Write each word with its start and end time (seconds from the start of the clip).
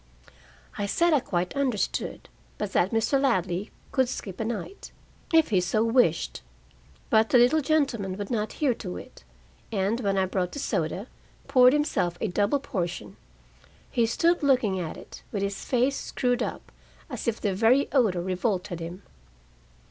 I 0.79 0.87
said 0.87 1.13
I 1.13 1.19
quite 1.19 1.55
understood, 1.55 2.27
but 2.57 2.73
that 2.73 2.89
Mr. 2.89 3.21
Ladley 3.21 3.69
could 3.91 4.09
skip 4.09 4.39
a 4.39 4.43
night, 4.45 4.91
if 5.31 5.49
he 5.49 5.61
so 5.61 5.83
wished. 5.83 6.41
But 7.11 7.29
the 7.29 7.37
little 7.37 7.61
gentleman 7.61 8.17
would 8.17 8.31
not 8.31 8.53
hear 8.53 8.73
to 8.73 8.97
it, 8.97 9.23
and 9.71 9.99
when 9.99 10.17
I 10.17 10.25
brought 10.25 10.53
the 10.53 10.57
soda, 10.57 11.05
poured 11.47 11.73
himself 11.73 12.17
a 12.19 12.29
double 12.29 12.59
portion. 12.59 13.15
He 13.91 14.07
stood 14.07 14.41
looking 14.41 14.79
at 14.79 14.97
it, 14.97 15.21
with 15.31 15.43
his 15.43 15.63
face 15.63 15.97
screwed 15.97 16.41
up, 16.41 16.71
as 17.07 17.27
if 17.27 17.39
the 17.39 17.53
very 17.53 17.87
odor 17.91 18.23
revolted 18.23 18.79
him. 18.79 19.03